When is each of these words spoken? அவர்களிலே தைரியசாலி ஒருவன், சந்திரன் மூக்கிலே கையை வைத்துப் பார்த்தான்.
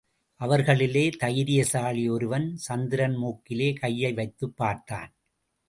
அவர்களிலே 0.39 1.11
தைரியசாலி 1.17 2.09
ஒருவன், 2.09 2.57
சந்திரன் 2.57 3.17
மூக்கிலே 3.17 3.73
கையை 3.73 4.13
வைத்துப் 4.13 4.57
பார்த்தான். 4.57 5.13